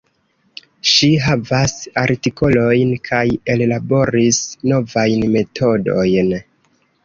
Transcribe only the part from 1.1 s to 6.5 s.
havas artikolojn, kaj ellaboris novajn metodojn.